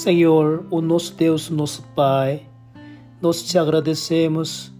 Senhor, 0.00 0.64
o 0.70 0.80
nosso 0.80 1.14
Deus, 1.14 1.50
nosso 1.50 1.82
Pai, 1.94 2.40
nós 3.20 3.42
te 3.42 3.58
agradecemos 3.58 4.72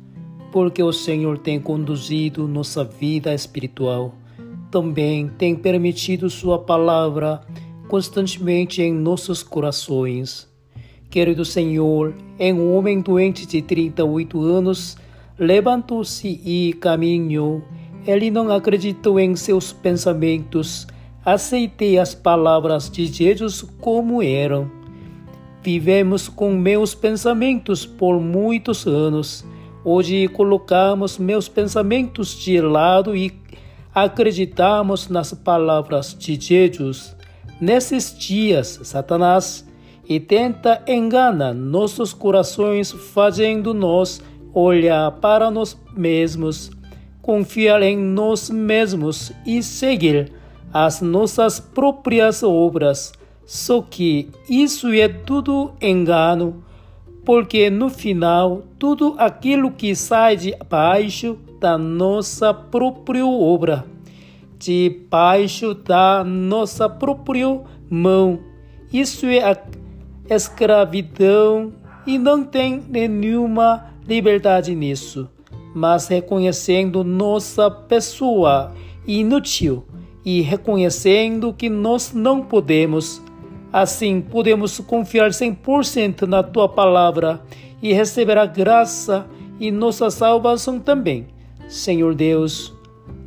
porque 0.51 0.83
o 0.83 0.95
Senhor 0.95 1.37
tem 1.37 1.61
conduzido 1.61 2.49
nossa 2.49 2.83
vida 2.83 3.35
espiritual. 3.35 4.15
Também 4.71 5.29
tem 5.29 5.55
permitido 5.55 6.31
Sua 6.31 6.59
palavra 6.59 7.43
constantemente 7.87 8.81
em 8.81 8.95
nossos 8.95 9.43
corações. 9.43 10.49
Querido 11.11 11.45
Senhor, 11.45 12.15
em 12.39 12.55
um 12.55 12.75
homem 12.75 13.03
doente 13.03 13.45
de 13.45 13.61
38 13.61 14.41
anos, 14.41 14.97
levantou-se 15.39 16.41
e 16.43 16.73
caminhou. 16.81 17.61
Ele 18.07 18.31
não 18.31 18.51
acreditou 18.51 19.21
em 19.21 19.37
seus 19.37 19.71
pensamentos. 19.71 20.87
Aceitei 21.23 21.99
as 21.99 22.15
palavras 22.15 22.89
de 22.89 23.05
Jesus 23.05 23.61
como 23.83 24.23
eram. 24.23 24.80
Vivemos 25.63 26.29
com 26.29 26.55
meus 26.55 26.95
pensamentos 26.95 27.85
por 27.85 28.19
muitos 28.19 28.87
anos. 28.87 29.45
Hoje 29.85 30.27
colocamos 30.29 31.19
meus 31.19 31.49
pensamentos 31.49 32.35
de 32.39 32.61
lado 32.61 33.15
e 33.15 33.39
acreditamos 33.95 35.09
nas 35.09 35.35
palavras 35.35 36.17
de 36.19 36.41
Jesus. 36.41 37.15
Nesses 37.61 38.17
dias, 38.19 38.81
Satanás 38.85 39.69
e 40.09 40.19
tenta 40.19 40.83
enganar 40.89 41.55
nossos 41.55 42.13
corações, 42.13 42.91
fazendo-nos 42.91 44.23
olhar 44.53 45.11
para 45.13 45.51
nós 45.51 45.79
mesmos, 45.95 46.71
confiar 47.23 47.83
em 47.83 47.97
nós 47.97 48.51
mesmos 48.51 49.31
e 49.47 49.63
seguir 49.63 50.33
as 50.73 51.01
nossas 51.01 51.61
próprias 51.61 52.43
obras. 52.43 53.13
Só 53.53 53.83
que 53.83 54.29
isso 54.49 54.93
é 54.93 55.09
tudo 55.09 55.73
engano, 55.83 56.63
porque 57.25 57.69
no 57.69 57.91
final 57.91 58.63
tudo 58.79 59.17
aquilo 59.19 59.73
que 59.73 59.93
sai 59.93 60.37
de 60.37 60.55
baixo 60.71 61.37
da 61.59 61.77
nossa 61.77 62.55
própria 62.55 63.27
obra 63.27 63.85
debaixo 64.57 65.75
da 65.75 66.23
nossa 66.23 66.89
própria 66.89 67.61
mão. 67.91 68.39
Isso 68.93 69.27
é 69.27 69.43
a 69.43 69.57
escravidão 70.33 71.73
e 72.07 72.19
não 72.19 72.45
tem 72.45 72.81
nenhuma 72.89 73.87
liberdade 74.07 74.77
nisso. 74.77 75.29
Mas 75.75 76.07
reconhecendo 76.07 77.03
nossa 77.03 77.69
pessoa 77.69 78.73
inútil 79.05 79.85
e 80.25 80.41
reconhecendo 80.41 81.53
que 81.53 81.69
nós 81.69 82.13
não 82.13 82.43
podemos, 82.43 83.21
assim 83.73 84.21
podemos 84.21 84.79
confiar 84.81 85.31
100% 85.31 86.23
na 86.23 86.43
tua 86.43 86.69
palavra 86.69 87.43
e 87.83 87.93
receber 87.93 88.39
a 88.39 88.47
graça 88.47 89.27
e 89.59 89.71
nossa 89.71 90.11
salvação 90.11 90.79
também. 90.79 91.29
Senhor 91.69 92.15
Deus, 92.15 92.75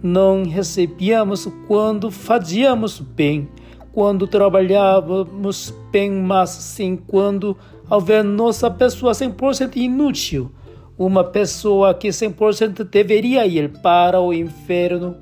não 0.01 0.43
recebíamos 0.43 1.47
quando 1.67 2.11
fazíamos 2.11 2.99
bem, 2.99 3.47
quando 3.93 4.27
trabalhávamos 4.27 5.73
bem, 5.91 6.11
mas 6.11 6.49
sim 6.49 6.97
quando 6.97 7.57
houver 7.89 8.23
nossa 8.23 8.69
pessoa 8.69 9.13
100% 9.13 9.77
inútil, 9.77 10.51
uma 10.97 11.23
pessoa 11.23 11.93
que 11.93 12.09
100% 12.09 12.83
deveria 12.83 13.45
ir 13.45 13.69
para 13.81 14.19
o 14.19 14.33
inferno. 14.33 15.15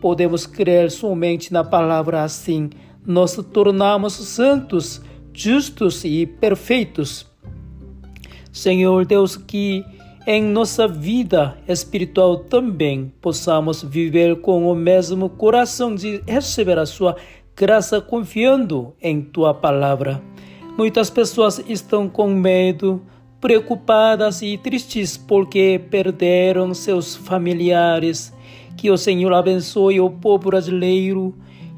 Podemos 0.00 0.46
crer 0.46 0.90
somente 0.90 1.52
na 1.52 1.62
palavra 1.62 2.22
assim, 2.22 2.70
nos 3.06 3.36
tornamos 3.52 4.14
santos, 4.14 5.00
justos 5.32 6.04
e 6.04 6.26
perfeitos. 6.26 7.26
Senhor 8.52 9.04
Deus, 9.04 9.36
que 9.36 9.84
em 10.26 10.42
nossa 10.42 10.88
vida 10.88 11.56
espiritual 11.68 12.38
também 12.38 13.12
possamos 13.20 13.82
viver 13.82 14.40
com 14.40 14.66
o 14.66 14.74
mesmo 14.74 15.28
coração 15.28 15.94
de 15.94 16.20
receber 16.26 16.78
a 16.78 16.86
sua 16.86 17.16
graça 17.54 18.00
confiando 18.00 18.92
em 19.00 19.22
tua 19.22 19.54
palavra. 19.54 20.20
Muitas 20.76 21.08
pessoas 21.08 21.62
estão 21.68 22.08
com 22.08 22.28
medo, 22.28 23.00
preocupadas 23.40 24.42
e 24.42 24.58
tristes 24.58 25.16
porque 25.16 25.80
perderam 25.90 26.74
seus 26.74 27.14
familiares. 27.14 28.34
Que 28.76 28.90
o 28.90 28.98
Senhor 28.98 29.32
abençoe 29.32 30.00
o 30.00 30.10
povo 30.10 30.50
brasileiro 30.50 31.34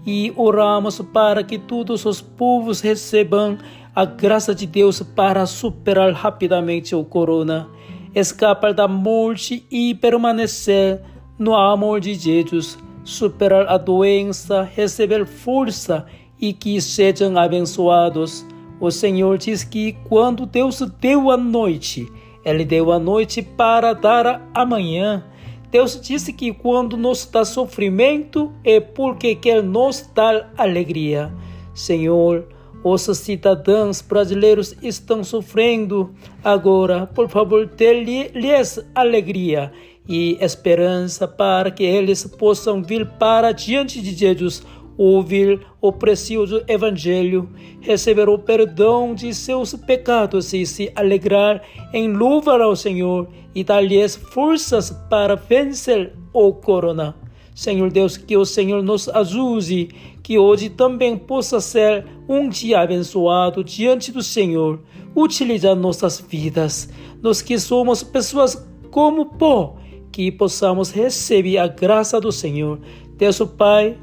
e 0.06 0.32
oramos 0.36 1.00
para 1.00 1.42
que 1.42 1.58
todos 1.58 2.04
os 2.04 2.20
povos 2.20 2.80
recebam 2.80 3.58
a 3.94 4.04
graça 4.04 4.54
de 4.54 4.66
Deus 4.66 5.02
para 5.02 5.44
superar 5.46 6.12
rapidamente 6.12 6.94
o 6.94 7.04
corona 7.04 7.68
escapar 8.14 8.74
da 8.74 8.88
morte 8.88 9.66
e 9.70 9.94
permanecer 9.94 11.00
no 11.38 11.54
amor 11.54 12.00
de 12.00 12.14
Jesus, 12.14 12.78
superar 13.04 13.66
a 13.68 13.78
doença, 13.78 14.62
receber 14.62 15.26
força 15.26 16.06
e 16.40 16.52
que 16.52 16.80
sejam 16.80 17.38
abençoados. 17.38 18.46
O 18.80 18.90
Senhor 18.90 19.38
diz 19.38 19.64
que 19.64 19.96
quando 20.08 20.46
Deus 20.46 20.80
deu 21.00 21.30
a 21.30 21.36
noite, 21.36 22.06
Ele 22.44 22.64
deu 22.64 22.92
a 22.92 22.98
noite 22.98 23.42
para 23.42 23.92
dar 23.92 24.48
amanhã. 24.54 25.24
Deus 25.70 26.00
disse 26.00 26.32
que 26.32 26.52
quando 26.52 26.96
nos 26.96 27.26
dá 27.26 27.44
sofrimento 27.44 28.52
é 28.64 28.80
porque 28.80 29.34
quer 29.34 29.62
nos 29.62 30.10
dar 30.14 30.52
alegria. 30.56 31.32
Senhor, 31.74 32.48
os 32.82 33.02
cidadãos 33.02 34.00
brasileiros 34.00 34.74
estão 34.82 35.22
sofrendo 35.22 36.14
agora. 36.42 37.06
Por 37.06 37.28
favor, 37.28 37.66
dê-lhes 37.66 38.80
alegria 38.94 39.72
e 40.08 40.38
esperança 40.40 41.28
para 41.28 41.70
que 41.70 41.82
eles 41.82 42.24
possam 42.24 42.82
vir 42.82 43.06
para 43.18 43.52
diante 43.52 44.00
de 44.00 44.14
Jesus, 44.14 44.62
ouvir 44.98 45.64
o 45.80 45.92
precioso 45.92 46.62
Evangelho, 46.66 47.48
receber 47.80 48.28
o 48.28 48.38
perdão 48.38 49.14
de 49.14 49.32
seus 49.32 49.74
pecados 49.74 50.52
e 50.52 50.66
se 50.66 50.90
alegrar 50.96 51.62
em 51.94 52.12
louvar 52.12 52.60
ao 52.60 52.74
Senhor 52.74 53.28
e 53.54 53.62
dar-lhes 53.62 54.16
forças 54.16 54.90
para 55.08 55.36
vencer 55.36 56.12
o 56.32 56.52
corona. 56.52 57.14
Senhor 57.54 57.90
Deus, 57.90 58.16
que 58.16 58.36
o 58.36 58.44
Senhor 58.44 58.82
nos 58.82 59.08
ajude, 59.08 59.88
que 60.22 60.38
hoje 60.38 60.68
também 60.68 61.16
possa 61.16 61.60
ser 61.60 62.04
um 62.28 62.48
dia 62.48 62.80
abençoado 62.80 63.64
diante 63.64 64.12
do 64.12 64.22
Senhor, 64.22 64.80
utilizar 65.14 65.74
nossas 65.74 66.20
vidas, 66.20 66.88
nós 67.22 67.40
que 67.42 67.58
somos 67.58 68.02
pessoas 68.02 68.64
como 68.90 69.26
pó, 69.26 69.76
que 70.12 70.30
possamos 70.30 70.90
receber 70.90 71.58
a 71.58 71.66
graça 71.66 72.20
do 72.20 72.30
Senhor. 72.30 72.78
Deus 73.16 73.40
o 73.40 73.46
Pai, 73.46 73.96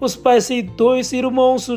os 0.00 0.16
pais 0.16 0.50
e 0.50 0.62
dois 0.62 1.12
irmãos 1.12 1.70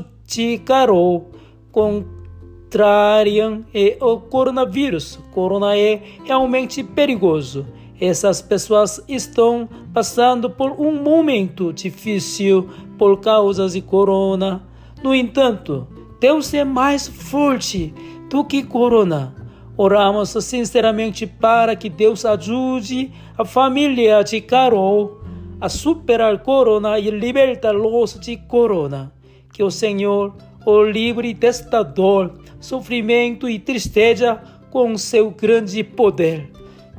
Carol 0.66 1.30
contrariam 1.72 3.66
o 4.02 4.18
coronavírus. 4.18 5.20
Corona 5.32 5.78
é 5.78 6.02
realmente 6.24 6.84
perigoso 6.84 7.66
essas 8.00 8.42
pessoas 8.42 9.04
estão 9.08 9.68
passando 9.94 10.50
por 10.50 10.72
um 10.80 11.04
momento 11.04 11.74
difícil 11.74 12.70
por 12.98 13.20
causa 13.20 13.68
de 13.68 13.82
corona. 13.82 14.64
No 15.04 15.14
entanto, 15.14 15.86
Deus 16.20 16.54
é 16.54 16.64
mais 16.64 17.08
forte 17.08 17.94
do 18.30 18.46
que 18.46 18.64
corona. 18.64 19.36
Oramos 19.76 20.30
sinceramente 20.42 21.26
para 21.26 21.76
que 21.76 21.90
Deus 21.90 22.26
ajude 22.26 23.12
a 23.38 23.44
família 23.46 24.24
de 24.24 24.42
Carol 24.42 25.19
a 25.60 25.70
superar 25.70 26.40
corona 26.40 27.00
e 27.00 27.10
libertar-los 27.10 28.20
de 28.20 28.38
corona. 28.38 29.12
Que 29.52 29.64
o 29.64 29.72
Senhor 29.72 30.34
o 30.66 30.84
livre 30.84 31.34
desta 31.34 31.84
dor, 31.84 32.40
sofrimento 32.60 33.50
e 33.50 33.58
tristeza 33.58 34.42
com 34.70 34.98
seu 34.98 35.32
grande 35.32 35.84
poder. 35.84 36.52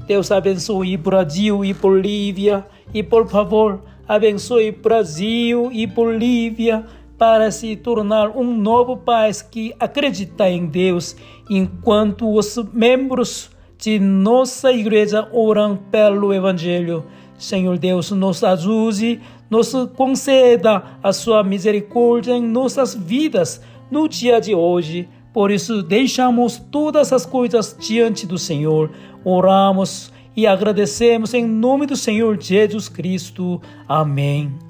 Deus 0.06 0.32
abençoe 0.32 0.96
Brasil 0.96 1.64
e 1.64 1.72
Bolívia 1.72 2.66
e 2.92 3.02
por 3.02 3.28
favor 3.28 3.80
abençoe 4.08 4.72
Brasil 4.72 5.70
e 5.72 5.86
Bolívia 5.86 6.84
para 7.16 7.50
se 7.50 7.76
tornar 7.76 8.36
um 8.36 8.56
novo 8.56 8.96
país 8.96 9.42
que 9.42 9.74
acredita 9.78 10.48
em 10.48 10.66
Deus, 10.66 11.14
enquanto 11.48 12.34
os 12.34 12.56
membros 12.72 13.50
de 13.78 13.98
nossa 13.98 14.72
igreja 14.72 15.28
oram 15.32 15.76
pelo 15.76 16.32
Evangelho. 16.32 17.04
Senhor 17.40 17.78
Deus, 17.78 18.10
nos 18.10 18.44
ajude, 18.44 19.20
nos 19.48 19.72
conceda 19.96 20.82
a 21.02 21.12
sua 21.12 21.42
misericórdia 21.42 22.32
em 22.32 22.42
nossas 22.42 22.94
vidas 22.94 23.60
no 23.90 24.06
dia 24.06 24.40
de 24.40 24.54
hoje. 24.54 25.08
Por 25.32 25.50
isso, 25.50 25.82
deixamos 25.82 26.58
todas 26.70 27.12
as 27.12 27.24
coisas 27.24 27.76
diante 27.78 28.26
do 28.26 28.38
Senhor, 28.38 28.90
oramos 29.24 30.12
e 30.36 30.46
agradecemos 30.46 31.34
em 31.34 31.46
nome 31.46 31.86
do 31.86 31.96
Senhor 31.96 32.40
Jesus 32.40 32.88
Cristo. 32.88 33.60
Amém. 33.88 34.69